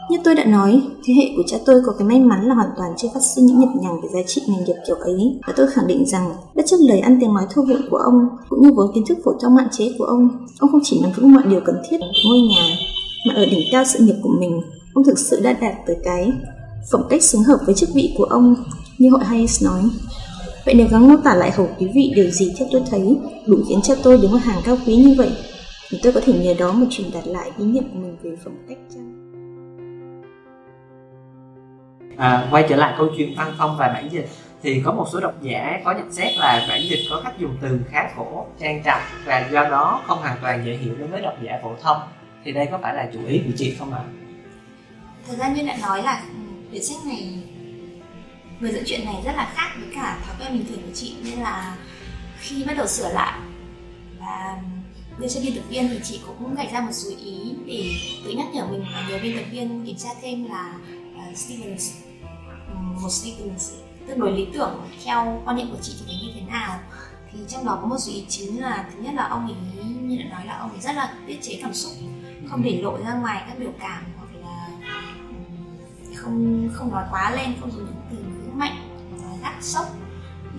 [0.09, 2.69] như tôi đã nói, thế hệ của cha tôi có cái may mắn là hoàn
[2.77, 5.53] toàn chưa phát sinh những nhập nhằng về giá trị ngành nghiệp kiểu ấy và
[5.57, 8.61] tôi khẳng định rằng bất chấp lời ăn tiếng nói thô vụng của ông cũng
[8.61, 11.31] như vốn kiến thức phổ thông hạn chế của ông, ông không chỉ nắm vững
[11.31, 12.63] mọi điều cần thiết của ngôi nhà
[13.27, 14.61] mà ở đỉnh cao sự nghiệp của mình,
[14.93, 16.31] ông thực sự đã đạt tới cái
[16.91, 18.55] phẩm cách xứng hợp với chức vị của ông
[18.97, 19.81] như hội Hayes nói.
[20.65, 23.57] Vậy nếu gắng mô tả lại hầu quý vị điều gì theo tôi thấy đủ
[23.69, 25.29] khiến cha tôi đứng ở hàng cao quý như vậy,
[25.89, 28.37] thì tôi có thể nhờ đó mà truyền đạt lại ý niệm của mình về
[28.43, 29.04] phẩm cách cha
[32.17, 34.30] à, quay trở lại câu chuyện văn phong và bản dịch
[34.63, 37.58] thì có một số độc giả có nhận xét là bản dịch có cách dùng
[37.62, 41.21] từ khá khổ trang trọng và do đó không hoàn toàn dễ hiểu đối với
[41.21, 41.97] độc giả phổ thông
[42.43, 43.99] thì đây có phải là chủ ý của chị không ạ?
[43.99, 44.12] À?
[45.28, 47.43] Thực ra như đã nói là ừ, quyển sách này
[48.60, 51.15] người dẫn chuyện này rất là khác với cả thói quen bình thường của chị
[51.23, 51.75] nên là
[52.39, 53.39] khi bắt đầu sửa lại
[54.19, 54.58] và
[55.19, 57.91] đưa cho biên tập viên thì chị cũng gạch ra một số ý để
[58.25, 60.73] tự nhắc nhở mình và nhờ biên tập viên kiểm tra thêm là
[61.36, 61.93] Stevens.
[62.74, 63.74] Một Stevens.
[64.08, 66.80] Tương đối lý tưởng theo quan niệm của chị thì như thế nào?
[67.32, 69.56] Thì trong đó có một số ý chính là thứ nhất là ông ấy
[70.02, 71.91] như đã nói là ông ấy rất là tiết chế cảm xúc
[72.50, 74.69] không để lộ ra ngoài các biểu cảm hoặc là
[76.15, 78.76] không không nói quá lên không dùng những từ ngữ mạnh
[79.21, 79.86] là gắt sốc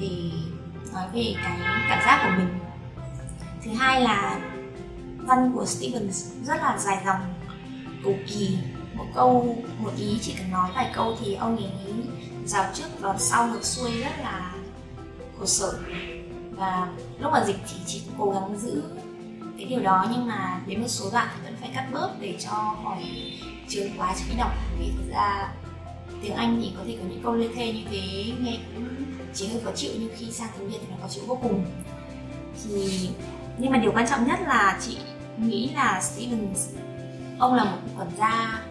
[0.01, 0.31] để
[0.93, 1.59] nói về cái
[1.89, 2.59] cảm giác của mình.
[3.65, 4.41] Thứ hai là
[5.17, 7.35] văn của Stevens rất là dài dòng
[8.05, 8.59] cầu kỳ
[8.97, 11.71] một câu, một ý chỉ cần nói vài câu thì ông ấy
[12.45, 14.55] dào trước đón sau ngược xuôi rất là
[15.39, 15.79] khổ sở.
[16.51, 18.83] Và lúc mà dịch thì chị cố gắng giữ
[19.59, 22.37] cái điều đó, nhưng mà đến một số đoạn thì vẫn phải cắt bớt để
[22.39, 23.05] cho khỏi
[23.69, 24.51] trường quá cho khi đọc.
[24.79, 25.53] Vì thực ra
[26.23, 28.89] tiếng Anh thì có thể có những câu lê thê như thế, nghe cũng
[29.35, 31.65] chỉ hơi khó chịu, nhưng khi sang tiếng Việt thì nó khó chịu vô cùng.
[32.65, 33.11] Thì,
[33.59, 34.99] nhưng mà điều quan trọng nhất là chị
[35.39, 36.69] nghĩ là Stevens,
[37.39, 38.63] ông là một quản gia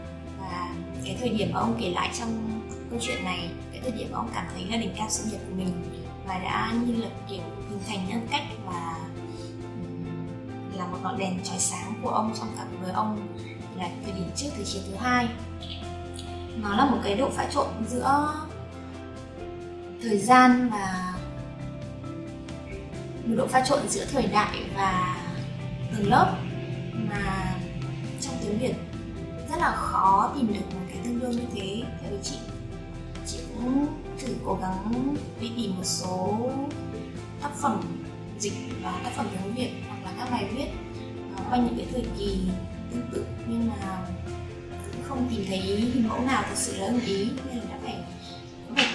[1.05, 4.17] cái thời điểm mà ông kể lại trong câu chuyện này, cái thời điểm mà
[4.17, 5.71] ông cảm thấy là đỉnh cao sự nghiệp của mình
[6.27, 8.97] và đã như là kiểu hình thành nhân cách và
[10.73, 13.27] là một ngọn đèn trói sáng của ông trong cả cuộc đời ông
[13.75, 15.27] là thời điểm trước, thời chiến thứ hai.
[16.61, 18.33] Nó là một cái độ pha trộn giữa
[20.01, 21.13] thời gian và
[23.25, 25.17] một độ pha trộn giữa thời đại và
[25.91, 26.35] tầng lớp
[26.93, 27.55] mà
[28.21, 28.73] trong tiếng Việt
[29.49, 30.74] rất là khó tìm được
[31.25, 31.83] luôn như thế.
[32.01, 32.35] Theo với chị
[33.27, 33.87] chị cũng
[34.19, 36.39] thử cố gắng đi tìm một số
[37.41, 37.81] tác phẩm
[38.39, 40.67] dịch và tác phẩm tiếng Việt hoặc là các bài viết
[41.37, 42.37] à, quanh những cái thời kỳ
[42.91, 43.25] tương tự.
[43.47, 44.07] Nhưng mà
[44.69, 47.79] cũng không tìm thấy hình mẫu nào thực sự là ưng ý nên là đã
[47.83, 47.95] phải
[48.75, 48.85] phải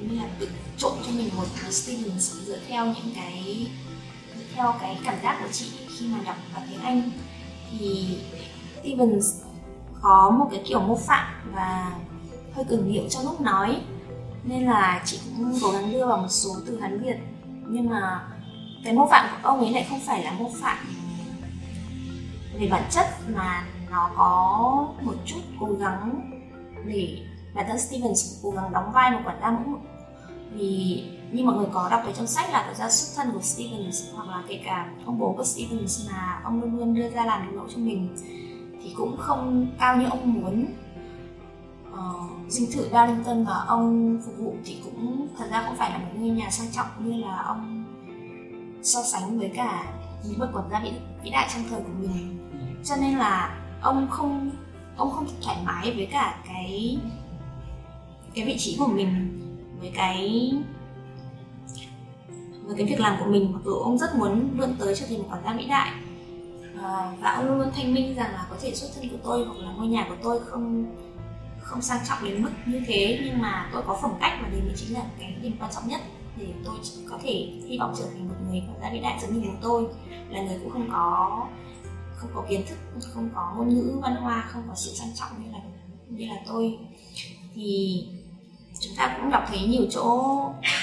[0.00, 3.66] như là tự trộn cho mình một, style Stevens dựa theo những cái
[4.54, 5.66] theo cái cảm giác của chị
[5.98, 7.10] khi mà đọc vào tiếng Anh.
[7.70, 8.18] Thì
[8.80, 9.42] Stevens
[10.02, 11.92] có một cái kiểu mô phạm và
[12.54, 13.80] hơi cường điệu trong lúc nói.
[14.44, 17.16] Nên là chị cũng cố gắng đưa vào một số từ Hán Việt.
[17.68, 18.28] Nhưng mà
[18.84, 20.78] cái mô phạm của ông ấy lại không phải là mô phạm
[22.60, 26.30] về bản chất, mà nó có một chút cố gắng
[26.84, 27.18] để
[27.54, 29.62] bản thân Stevens cố gắng đóng vai một quản gia mẫu.
[29.66, 29.80] Mực
[30.54, 33.42] vì như mọi người có đọc thấy trong sách là thật ra xuất thân của
[33.42, 37.24] Stevens hoặc là kể cả ông bố của Stevens mà ông luôn luôn đưa ra
[37.24, 38.16] làm mẫu cho mình
[38.82, 40.66] thì cũng không cao như ông muốn.
[41.92, 45.90] Ờ, uh, dinh thự Darlington mà ông phục vụ thì cũng thật ra cũng phải
[45.90, 47.84] là một ngôi nhà sang trọng như là ông
[48.82, 49.92] so sánh với cả
[50.24, 50.92] những bậc quản gia vĩ,
[51.22, 52.38] vĩ đại trong thời của mình.
[52.84, 54.50] Cho nên là ông không
[54.96, 56.98] ông không thoải mái với cả cái
[58.34, 59.38] cái vị trí của mình
[59.80, 60.52] với cái
[62.64, 63.52] với cái việc làm của mình.
[63.52, 65.92] Mặc dù ông rất muốn vươn tới trở thành một quản gia vĩ đại
[67.20, 69.58] và ông luôn luôn thanh minh rằng là có thể xuất thân của tôi hoặc
[69.58, 70.96] là ngôi nhà của tôi không
[71.60, 73.20] không sang trọng đến mức như thế.
[73.24, 75.88] Nhưng mà tôi có phẩm cách và đấy mới chính là cái điểm quan trọng
[75.88, 76.00] nhất
[76.36, 76.76] để tôi
[77.10, 79.54] có thể hy vọng trở thành một người có gia vĩ đại giống như bố
[79.62, 79.86] tôi.
[80.28, 81.46] Là người cũng không có
[82.16, 82.78] không có kiến thức,
[83.14, 85.58] không có ngôn ngữ, văn hóa không có sự sang trọng như là
[86.08, 86.78] như là tôi.
[87.54, 88.04] Thì
[88.80, 90.34] chúng ta cũng đọc thấy nhiều chỗ,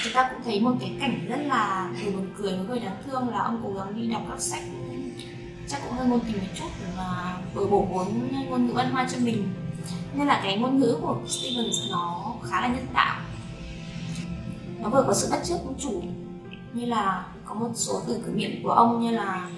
[0.04, 3.28] chúng ta cũng thấy một cái cảnh rất là buồn cười với người đáng thương
[3.28, 4.62] là ông cố gắng đi đọc các sách
[5.70, 8.90] chắc cũng hơi ngôn tình một chút để mà bồi bổ vốn ngôn ngữ văn
[8.90, 9.54] hoa cho mình.
[10.14, 13.20] Nên là cái ngôn ngữ của Stevens nó khá là nhân tạo.
[14.78, 16.02] Nó vừa có sự bắt chước chủ,
[16.72, 19.50] như là có một số từ cửa miệng của ông như là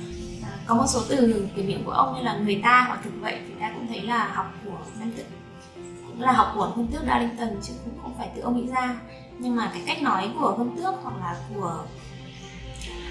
[0.42, 3.12] à, có một số từ cửa miệng của ông như là người ta hoặc thực
[3.20, 3.38] vậy.
[3.48, 5.24] Thì ta cũng thấy là học của nhân tự,
[6.06, 9.00] cũng là học của Vân Tước Darlington chứ cũng không phải tự ông nghĩ ra.
[9.38, 11.84] Nhưng mà cái cách nói của Vân Tước hoặc là của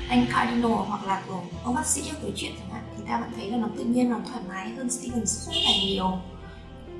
[0.09, 3.49] anh Cardinal hoặc là của ông bác sĩ kể chuyện chẳng hạn ta vẫn thấy
[3.49, 6.11] là nó tự nhiên và thoải mái hơn Steven rất là nhiều.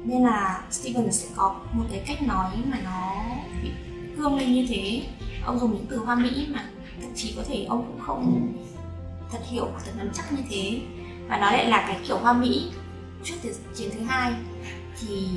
[0.04, 3.24] Nên là Steven sẽ có một cái cách nói mà nó
[3.64, 3.70] bị
[4.18, 5.04] cương lên như thế.
[5.46, 6.66] Ông dùng những từ hoa mỹ mà
[7.02, 8.54] thậm chí có thể ông cũng không
[9.32, 10.80] thật hiểu thật nắm chắc như thế.
[11.28, 12.72] Và nó lại là cái kiểu hoa mỹ
[13.24, 14.34] trước từ chiến thứ hai.
[15.00, 15.28] Thì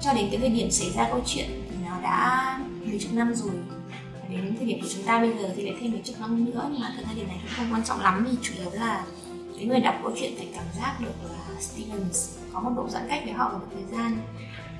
[0.00, 3.34] cho đến cái thời điểm xảy ra câu chuyện thì nó đã mấy chục năm
[3.34, 3.52] rồi.
[4.12, 6.44] Và đến thời điểm của chúng ta bây giờ thì lại thêm mấy chục năm
[6.44, 6.68] nữa.
[6.72, 9.04] Nhưng mà thời điểm này cũng không quan trọng lắm vì chủ yếu là
[9.56, 13.06] cái người đọc câu chuyện phải cảm giác được là Stevens có một độ giãn
[13.08, 14.18] cách với họ một thời gian.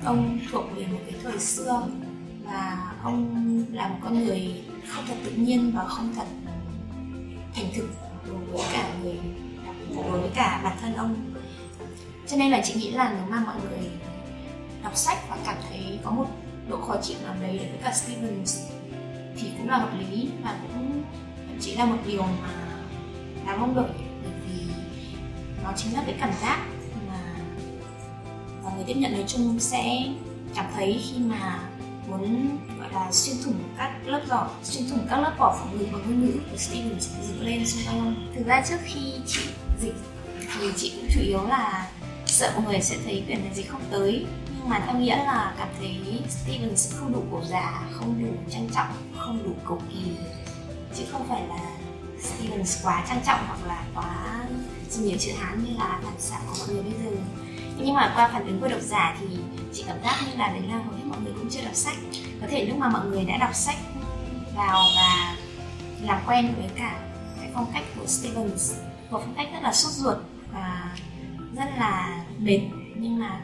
[0.05, 1.87] Ông thuộc về một cái thời xưa
[2.43, 6.27] và ông là một con người không thật tự nhiên và không thật
[7.55, 7.89] thành thực
[8.27, 9.19] đối với cả người
[9.95, 11.15] đối với cả bản thân ông.
[12.27, 13.89] Cho nên là chị nghĩ là nếu mà mọi người
[14.83, 16.25] đọc sách và cảm thấy có một
[16.69, 18.59] độ khó chịu nào đấy với cả Stevens
[19.37, 21.03] thì cũng là hợp lý và cũng
[21.59, 22.67] chỉ là một điều mà
[23.45, 23.89] đáng mong đợi
[25.67, 26.65] nó chính là cái cảm giác
[27.07, 27.19] mà
[28.63, 30.03] và người tiếp nhận nói chung sẽ
[30.55, 31.59] cảm thấy khi mà
[32.07, 35.85] muốn, gọi là, xuyên thủng các lớp vỏ xuyên thủng các lớp vỏ phòng ngự
[35.91, 39.41] bằng ngôn ngữ của Steven dựng lên xung quanh ông thực ra trước khi chị
[39.81, 39.95] dịch
[40.59, 41.89] thì chị cũng chủ yếu là
[42.25, 44.25] sợ mọi người sẽ thấy quyển này dịch không tới.
[44.57, 45.99] Nhưng mà theo nghĩa là cảm thấy
[46.29, 50.01] Steven sẽ không đủ cổ giả, không đủ trang trọng, không đủ cầu kỳ.
[50.95, 51.76] Chứ không phải là
[52.21, 54.45] Stevens quá trang trọng hoặc là quá
[54.89, 57.17] dùng nhiều chữ hán như là phản xạ của mọi người bây giờ.
[57.77, 59.27] Nhưng mà qua phản ứng của độc giả thì
[59.73, 61.95] chị cảm giác như là đấy là hầu hết mọi người cũng chưa đọc sách.
[62.41, 63.77] Có thể lúc mà mọi người đã đọc sách
[64.55, 65.35] vào và
[66.01, 66.99] làm quen với cả
[67.41, 68.73] cái phong cách của Stevens,
[69.09, 70.17] một phong cách rất là sốt ruột
[70.53, 70.95] và
[71.55, 72.59] rất là mệt,
[72.95, 73.41] nhưng mà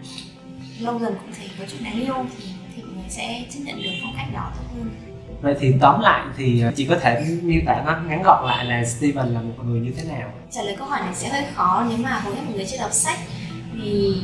[0.79, 3.83] lâu dần cũng thấy có chút đáng yêu thì thì mọi người sẽ chấp nhận
[3.83, 5.12] được phong cách đó tốt hơn.
[5.43, 8.85] Vậy thì tóm lại thì chị có thể miêu tả nó, ngắn gọn lại là
[8.85, 10.31] Steven là một người như thế nào?
[10.51, 12.77] trả lời câu hỏi này sẽ hơi khó, nếu mà hầu hết mọi người chưa
[12.77, 13.19] đọc sách
[13.73, 14.21] vì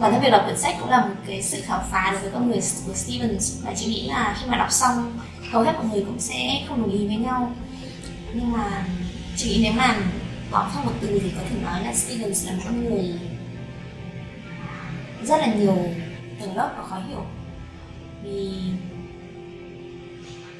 [0.00, 2.30] bản thân việc đọc quyển sách cũng là một cái sự khám phá đối với
[2.30, 5.18] con người của Stevens và chị nghĩ là khi mà đọc xong,
[5.52, 7.52] hầu hết mọi người cũng sẽ không đồng ý với nhau.
[8.32, 8.86] Nhưng mà
[9.36, 9.96] chị nghĩ nếu mà
[10.50, 13.14] tóm trong một từ thì có thể nói là Stevens là một con người
[15.22, 15.76] rất là nhiều
[16.40, 17.24] tầng lớp và khó hiểu.
[18.22, 18.50] Vì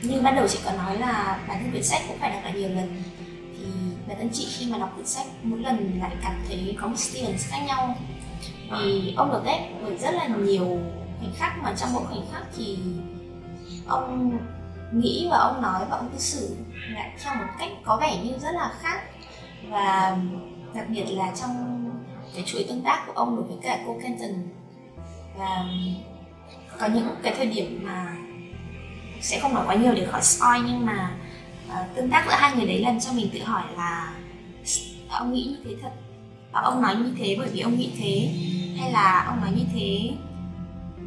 [0.02, 2.52] như ban đầu chị có nói là bản thân quyển sách cũng phải đọc lại
[2.52, 3.02] nhiều lần.
[3.58, 3.64] Thì
[4.08, 6.98] bản thân chị khi mà đọc quyển sách, mỗi lần lại cảm thấy có một
[6.98, 7.96] Stevens khác nhau.
[8.70, 10.80] Vì ông được ghép bởi rất là nhiều
[11.18, 12.78] khoảnh khắc mà trong mỗi khoảnh khắc thì
[13.87, 14.38] ông
[14.92, 16.56] nghĩ và ông nói và ông cư xử
[16.88, 19.02] lại theo một cách có vẻ như rất là khác.
[19.70, 20.16] Và
[20.74, 21.84] đặc biệt là trong
[22.34, 24.30] cái chuỗi tương tác của ông đối với cả cô Kenton.
[25.38, 25.64] Và
[26.78, 28.16] có những cái thời điểm mà
[29.20, 31.11] sẽ không nói quá nhiều để khỏi spoil nhưng mà
[31.68, 34.14] uh, tương tác giữa hai người đấy làm cho mình tự hỏi là
[35.09, 35.92] ông nghĩ như thế thật?
[36.52, 38.31] Và ông nói như thế bởi vì ông nghĩ thế
[38.81, 40.11] hay là ông nói như thế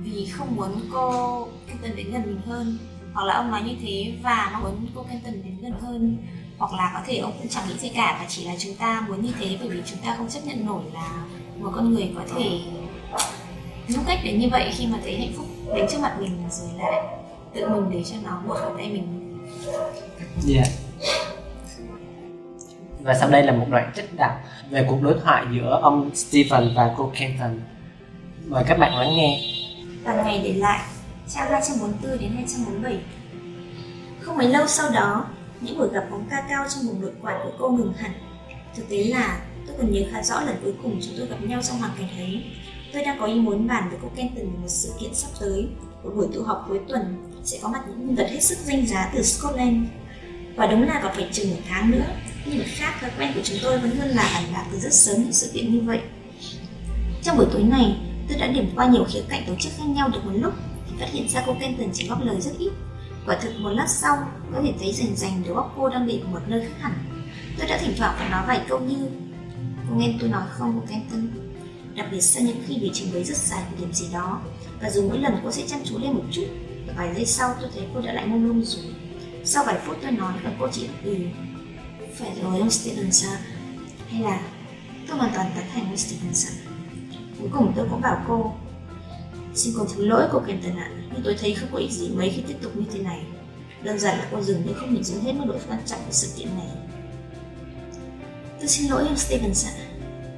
[0.04, 2.78] vì không muốn cô Kenton đến gần mình hơn?
[3.14, 6.18] Hoặc là ông nói như thế và mong muốn cô Kenton đến gần hơn?
[6.58, 9.06] Hoặc là có thể ông cũng chẳng nghĩ gì cả và chỉ là chúng ta
[9.08, 11.26] muốn như thế bởi vì chúng ta không chấp nhận nổi là
[11.60, 12.60] một con người có thể
[13.12, 13.20] ờ,
[13.88, 15.46] ngốc cách đến như vậy khi mà thấy hạnh phúc
[15.76, 17.21] đến trước mặt mình rồi lại
[17.54, 19.22] tự mình để cho nó buộc khỏi tay mình
[20.40, 20.64] Dạ.
[23.02, 24.34] Và sau đây là một đoạn trích đặc
[24.70, 27.60] về cuộc đối thoại giữa ông Stephen và cô Kenton.
[28.48, 29.42] Mời các bạn lắng nghe.
[30.04, 30.80] Toàn ngày để lại
[31.30, 33.00] trang 244 đến 247
[34.22, 35.26] Không mấy lâu sau đó,
[35.62, 38.12] những buổi gặp bóng ca cao trong vùng nội quản của cô ngừng hẳn.
[38.76, 41.62] Thực tế là tôi còn nhớ khá rõ lần cuối cùng chúng tôi gặp nhau
[41.62, 42.44] trong hoàn cảnh ấy.
[42.94, 45.68] Tôi đang có ý muốn bàn với cô Kenton về một sự kiện sắp tới,
[46.04, 47.02] một buổi tụ họp cuối tuần
[47.44, 49.78] sẽ có mặt những nhân vật hết sức danh giá từ Scotland.
[50.56, 52.06] Và đúng là còn phải chừng một tháng nữa,
[52.46, 54.94] nhưng mặt khác thói quen của chúng tôi vẫn luôn là bàn bạc từ rất
[54.94, 56.00] sớm những sự kiện như vậy.
[57.24, 57.98] Trong buổi tối này,
[58.30, 60.54] tôi đã điểm qua nhiều khía cạnh tổ chức khác nhau được một lúc
[60.88, 62.72] thì phát hiện ra cô Kenton chỉ góp lời rất ít.
[63.26, 64.18] Quả thực một lát sau,
[64.54, 66.94] có thể thấy rành rành đầu óc cô đang để một nơi khác hẳn.
[67.58, 69.08] Tôi đã thỉnh thoảng phải nói vài câu như
[69.90, 71.28] Cô nghe tôi nói không cô Kenton
[71.96, 74.42] Đặc biệt sau những khi bị trình bày rất dài về điểm gì đó
[74.82, 76.48] và dù mỗi lần cô sẽ chăm chú lên một chút
[76.88, 78.86] Và vài giây sau tôi thấy cô đã lại mông lung rồi.
[79.44, 81.16] Sau vài phút tôi nói và cô chỉ ừ
[82.16, 83.38] Phải rồi ông Stevenson
[84.10, 84.42] Hay là
[85.08, 86.54] tôi hoàn toàn tán thành ông Stevenson
[87.40, 88.54] Cuối cùng tôi cũng bảo cô,
[89.54, 92.30] Xin cô thứ lỗi, cô Kenton ạ Nhưng tôi thấy không có ích gì mấy
[92.30, 93.22] khi tiếp tục như thế này.
[93.84, 96.12] Đơn giản là cô dừng nhưng không nhìn rõ hết mức độ quan trọng của
[96.12, 96.68] sự kiện này.
[98.60, 99.74] Tôi xin lỗi ông Stevenson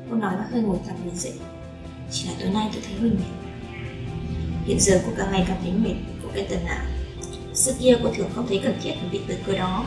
[0.10, 1.34] Cô nói và hơi ngồi thẳng người dậy.
[2.12, 3.43] Chỉ là tối nay tôi thấy hơi mệt.
[4.66, 6.86] Hiện giờ cô càng ngày càng thấy mệt Cô tần ạ
[7.54, 9.86] Xưa kia cô thường không thấy cần thiết phải bị tới cơ đó.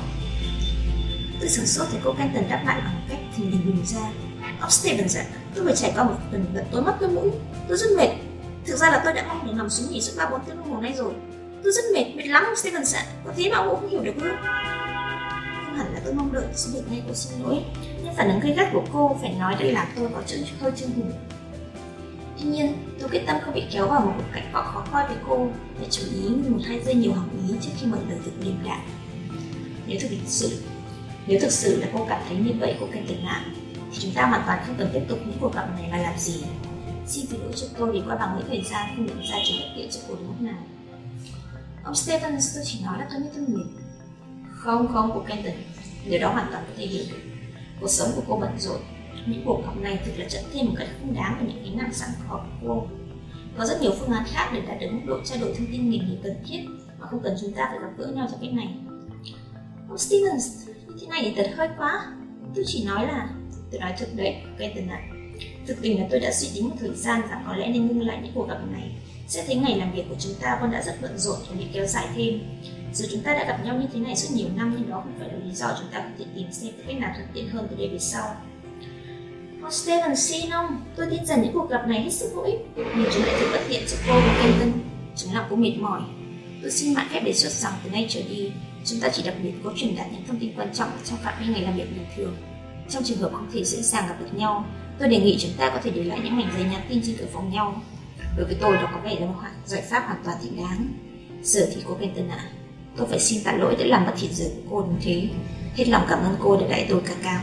[1.41, 4.11] Tôi sửng sốt thấy cô Kenton đáp lại bằng cách thình lình nhìn ra.
[4.61, 7.31] Ông Stevenson Tôi vừa trải qua một tuần gần tối mắt tôi mũi.
[7.69, 8.09] Tôi rất mệt.
[8.67, 10.71] Thực ra là tôi đã mong được nằm xuống nghỉ suốt ba bốn tiếng đồng
[10.71, 11.13] hồ nay rồi.
[11.63, 14.31] Tôi rất mệt, mệt lắm ông Stevenson Có thế mà ông không hiểu được ư
[15.67, 17.65] Không hẳn là tôi mong đợi sự việc này cô xin lỗi.
[18.05, 20.73] Nhưng phản ứng gây gắt của cô phải nói đây là tôi có chữ hơi
[20.77, 21.05] chưa ngủ
[22.41, 25.17] Tuy nhiên, tôi quyết tâm không bị kéo vào một cuộc cạnh khó coi với
[25.29, 25.49] cô
[25.81, 28.55] và chú ý một hai giây nhiều hỏng ý trước khi mở lời thực điềm
[28.65, 28.81] đạm
[29.87, 30.63] Nếu thực sự
[31.27, 33.45] nếu thực sự là cô cảm thấy như vậy cô cần tình lại
[33.93, 36.19] thì chúng ta hoàn toàn không cần tiếp tục những cuộc gặp này và làm
[36.19, 36.45] gì.
[37.07, 39.57] Xin thứ lỗi cho tôi vì qua bằng những thời gian không nhận ra chúng
[39.61, 40.67] bất tiện cho cô đúng lúc nào.
[41.85, 43.77] Ông Stephens tôi chỉ nói là tôi như thân mình
[44.51, 45.55] không không cô Kenton
[46.11, 47.21] điều đó hoàn toàn có thể hiểu được.
[47.81, 48.81] Cuộc sống của cô bận rộn
[49.27, 51.75] những cuộc gặp này thực là trận thêm một cách không đáng vào những cái
[51.75, 52.87] nặng sẵn có của cô.
[53.59, 55.91] Có rất nhiều phương án khác để đạt được mức độ trao đổi thông tin
[55.91, 56.61] nghề nghiệp cần thiết
[57.01, 58.69] mà không cần chúng ta phải gặp gỡ nhau trong cách này.
[59.89, 62.07] Ông Stevens, như thế này thì thật hơi quá.
[62.55, 63.29] Tôi chỉ nói là,
[63.71, 65.09] tôi nói thực đấy cây tần này.
[65.67, 68.07] Thực tình là tôi đã suy tính một thời gian rằng có lẽ nên ngưng
[68.07, 68.97] lại những cuộc gặp này.
[69.29, 71.67] Sẽ thấy ngày làm việc của chúng ta vẫn đã rất bận rộn và bị
[71.73, 72.41] kéo dài thêm.
[72.95, 75.19] Dù chúng ta đã gặp nhau như thế này suốt nhiều năm nhưng đó không
[75.19, 77.67] phải là lý do chúng ta có thể tìm xem cách nào thuận tiện hơn
[77.71, 78.37] từ đây về sau.
[79.67, 82.61] Oh, Steven xin ông, tôi tin rằng những cuộc gặp này hết sức hữu ích
[82.77, 84.73] Nhưng chúng lại thật bất tiện cho cô và Kenton
[85.17, 86.01] Chúng làm cô mệt mỏi.
[86.63, 88.53] Tôi xin mạn phép đề xuất rằng từ nay trở đi
[88.85, 91.35] Chúng ta chỉ đặc biệt có truyền đạt những thông tin quan trọng trong phạm
[91.41, 92.37] vi ngày làm việc bình thường.
[92.91, 94.65] Trong trường hợp không thể dễ dàng gặp được nhau
[94.99, 97.17] Tôi đề nghị chúng ta có thể để lại những mảnh giấy nhắn tin trên
[97.19, 97.83] cửa phòng nhau.
[98.37, 99.35] Đối với tôi đó có vẻ là một
[99.67, 100.89] giải pháp hoàn toàn thích đáng.
[101.43, 102.51] Giờ thì cô Kenton ạ à,
[102.97, 105.29] Tôi phải xin tạ lỗi đã làm mất thiện giờ của cô như thế.
[105.77, 107.41] Hết lòng cảm ơn cô đã đẩy tôi ca cao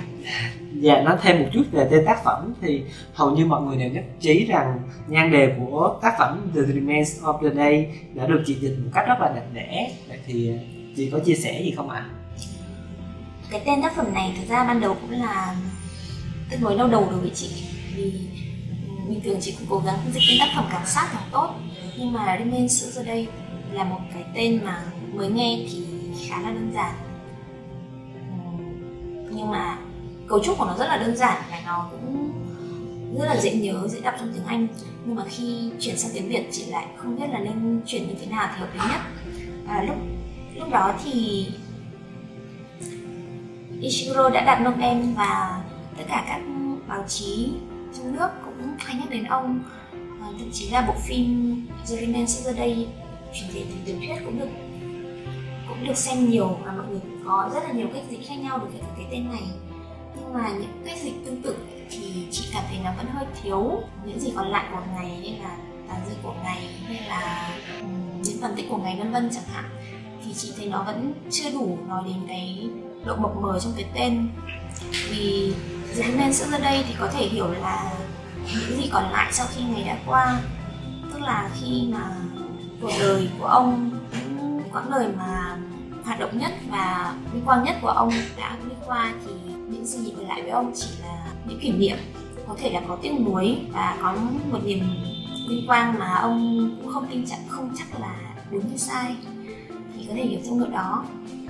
[0.80, 3.90] Dạ, nói thêm một chút về tên tác phẩm thì hầu như mọi người đều
[3.90, 8.44] nhất trí rằng nhan đề của tác phẩm The Remains of the Day đã được
[8.46, 9.92] chị dịch một cách rất là đẹp đẽ.
[10.08, 10.52] Vậy thì
[10.96, 12.00] chị có chia sẻ gì không ạ?
[12.00, 12.10] À?
[13.52, 15.56] Cái tên tác phẩm này thực ra ban đầu cũng là
[16.52, 17.50] tương đối đau đầu đối với chị
[17.96, 18.14] vì
[19.10, 21.50] bình thường chị cũng cố gắng dịch tên tác phẩm càng sát càng tốt
[21.98, 23.28] nhưng mà Remains of the Day
[23.72, 25.86] là một cái tên mà mới nghe thì
[26.30, 27.13] khá là đơn giản
[29.36, 29.78] nhưng mà
[30.28, 32.32] cấu trúc của nó rất là đơn giản và nó cũng
[33.20, 34.68] rất là dễ nhớ dễ đọc trong tiếng anh.
[35.06, 38.14] Nhưng mà khi chuyển sang tiếng việt chị lại không biết là nên chuyển như
[38.22, 39.02] thế nào thì hợp lý nhất.
[39.68, 39.96] À, lúc
[40.56, 41.48] lúc đó thì
[43.82, 45.62] Ishiguro đã đặt nông em và
[45.98, 46.42] tất cả các
[46.88, 47.52] báo chí
[47.98, 49.64] trong nước cũng hay nhắc đến ông.
[49.92, 51.56] À, thậm chí là bộ phim
[51.90, 52.88] The Remains of the Day
[53.34, 54.50] chuyển thể từ tiểu thuyết cũng được
[55.68, 58.58] cũng được xem nhiều và mọi người có rất là nhiều cách dịch khác nhau
[58.58, 59.44] đối với cái tên này.
[60.16, 61.58] Nhưng mà những cách dịch tương tự
[61.90, 65.44] thì chị cảm thấy nó vẫn hơi thiếu những gì còn lại của ngày, như
[65.44, 65.58] là
[65.88, 67.50] tàn dư của ngày, hay là
[68.24, 69.66] những phân tích của ngày vân vân chẳng hạn.
[70.26, 72.70] Thì chị thấy nó vẫn chưa đủ nói đến cái
[73.06, 74.30] độ mập mờ trong cái tên.
[75.10, 75.54] Vì
[75.94, 77.94] dưới nên sữa ra đây thì có thể hiểu là
[78.46, 80.40] những gì còn lại sau khi ngày đã qua.
[81.14, 82.16] Tức là khi mà
[82.82, 85.58] cuộc đời của ông những quãng đời mà
[86.06, 89.32] hoạt động nhất và vinh quang nhất của ông đã đi qua thì
[89.70, 91.98] những gì còn lại với ông chỉ là những kỷ niệm.
[92.48, 94.16] Có thể là có tiếc nuối và có
[94.52, 94.80] một niềm
[95.50, 98.16] vinh quang mà ông cũng không tin chắc, không chắc là
[98.52, 99.16] đúng hay sai.
[99.96, 101.06] Thì có thể hiểu theo ngựa đó.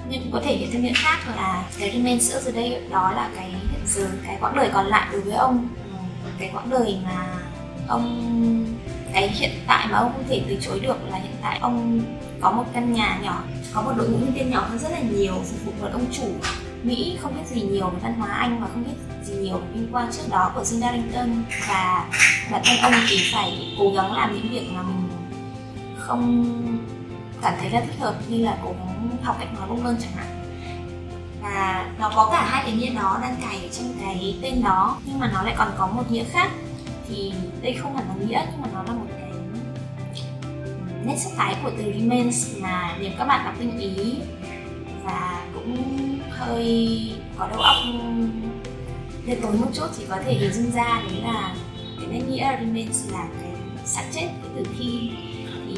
[0.10, 3.30] Nhưng có thể hiểu theo nghĩa khác là cái remain sữa giờ đây, đó là
[3.36, 5.68] cái hiện giờ, cái quãng đời còn lại đối với ông.
[6.40, 7.28] Cái quãng đời mà
[7.88, 8.66] ông,
[9.14, 12.02] cái hiện tại mà ông không thể từ chối được là hiện tại ông
[12.44, 15.00] có một căn nhà nhỏ, có một đội ngũ nhân viên nhỏ hơn rất là
[15.00, 16.28] nhiều, phục vụ một ông chủ
[16.84, 19.66] Mỹ không biết gì nhiều về văn hóa Anh và không biết gì nhiều về
[19.74, 21.44] vinh quang trước đó của Jim Darrington.
[21.70, 22.10] Và
[22.52, 25.10] bản thân ông thì phải cố gắng làm những việc mà mình
[25.98, 26.46] không
[27.42, 30.12] cảm thấy là thích hợp, như là cố gắng học cách nói bông đơn chẳng
[30.16, 30.28] hạn.
[31.42, 34.98] Và nó có cả hai cái nghĩa đó đang cài ở trong cái tên đó,
[35.06, 36.52] nhưng mà nó lại còn có một nghĩa khác.
[37.10, 39.06] Thì đây không hẳn là nghĩa, nhưng mà nó là một
[41.06, 44.16] nét sắc thái của từ remains mà nếu các bạn đọc tinh ý
[45.04, 45.78] và cũng
[46.30, 47.76] hơi có đầu óc
[49.26, 51.56] đêm tối một chút thì có thể hình dung ra đấy là
[52.00, 53.52] cái nét nghĩa remains là cái
[53.86, 55.12] xác chết cái tử thi
[55.68, 55.78] thì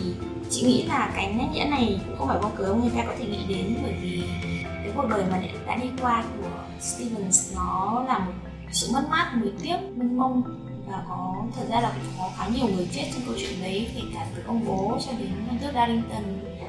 [0.50, 3.14] chị nghĩ là cái nét nghĩa này cũng không phải vô cớ, người ta có
[3.20, 4.24] thể nghĩ đến bởi vì
[4.64, 8.34] cái cuộc đời mà đã đi qua của Stevens nó là một
[8.72, 10.44] sự mất mát, nuối tiếc, mênh mông
[10.88, 13.88] và có thật ra là cũng có khá nhiều người chết trong câu chuyện đấy
[13.95, 16.24] kể cả từ ông bố cho đến ông tước Darlington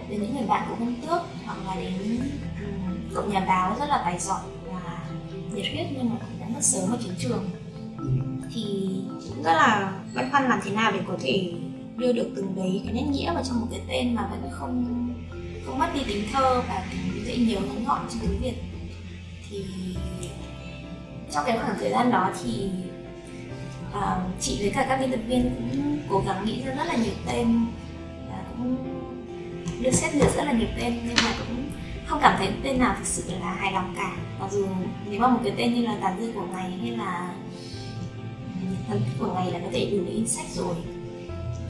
[0.08, 2.20] đến những người bạn của ông tước hoặc là đến
[2.60, 4.40] um, cậu nhà báo rất là tài giỏi
[4.72, 5.08] và
[5.54, 7.50] nhiệt huyết nhưng mà cũng đã mất sớm ở chiến trường.
[8.54, 8.64] Thì
[9.28, 11.52] cũng rất là băn khoăn làm thế nào để có thể
[11.96, 15.06] đưa được từng đấy cái nét nghĩa vào trong một cái tên mà vẫn không
[15.66, 18.54] không mất đi tính thơ và tính dễ nhớ ngắn gọn trong tiếng việt.
[19.50, 19.64] Thì
[21.32, 22.68] trong cái khoảng thời gian đó thì
[23.98, 26.96] uh, chị với cả các biên tập viên cũng cố gắng nghĩ ra rất là
[26.96, 27.66] nhiều tên
[28.28, 28.76] và cũng
[29.80, 31.70] được xét duyệt rất là nhiều tên nhưng mà cũng
[32.06, 34.12] không cảm thấy tên nào thực sự là hài lòng cả.
[34.40, 34.66] Mặc dù
[35.10, 37.34] nếu mà một cái tên như là tàn dư của ngày hay là
[38.62, 40.74] ừ, tàn dư của ngày là có thể đủ để in sách rồi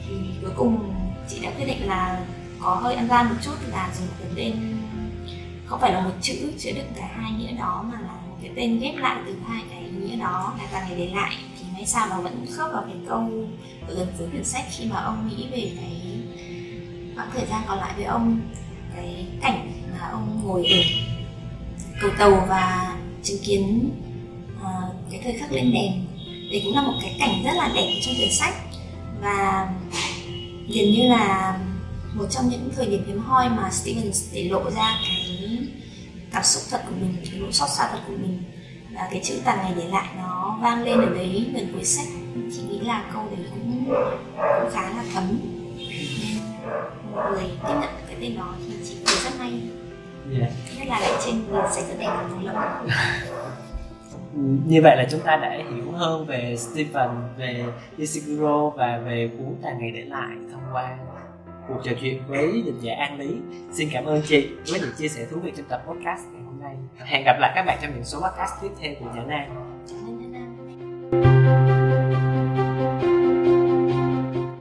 [0.07, 0.93] thì cuối cùng
[1.29, 2.25] chị đã quyết định là
[2.59, 4.53] có hơi ăn gian một chút là dùng cái tên
[5.65, 8.51] không phải là một chữ chứa đựng cả hai nghĩa đó mà là một cái
[8.55, 11.35] tên ghép lại từ hai cái nghĩa đó là càng ngày để lại
[11.77, 13.47] hay sao mà vẫn khớp vào cái câu
[13.87, 16.19] ở gần cuối quyển sách khi mà ông nghĩ về cái
[17.15, 18.39] quãng thời gian còn lại với ông
[18.95, 20.77] cái cảnh mà ông ngồi ở
[22.01, 23.89] cầu tàu và chứng kiến
[24.61, 26.05] uh, cái thời khắc lên đèn.
[26.51, 28.55] Đấy cũng là một cái cảnh rất là đẹp trong quyển sách
[29.21, 29.69] và
[30.67, 31.59] gần như là
[32.13, 35.57] một trong những thời điểm hiếm hoi mà Stevens để lộ ra cái
[36.31, 38.43] cảm xúc thật của mình cái nỗi xót xa thật của mình
[38.97, 42.07] à, cái chữ tàn ngày để lại nó vang lên ở đấy gần cuối sách.
[42.53, 43.85] Chị nghĩ là câu đấy cũng
[44.61, 45.23] cũng khá là thấm.
[45.77, 46.37] Nên
[47.11, 49.61] một người tiếp nhận cái tên đó thì chị thấy rất may
[50.39, 50.51] yeah.
[50.77, 52.55] nhất là lại trên nền sách rất đẹp của Thằng Lâm.
[54.67, 57.65] Như vậy là chúng ta đã hiểu hơn về Stephen, về
[57.97, 60.97] Ishiguro và về cuốn Tàn ngày để lại thông qua
[61.67, 63.35] cuộc trò chuyện với dịch giả An Lý.
[63.73, 67.07] Xin cảm ơn chị với những chia sẻ thú vị trong tập podcast ngày nay.
[67.07, 71.36] Hẹn gặp lại các bạn trong những số podcast tiếp theo của Nhã Nam.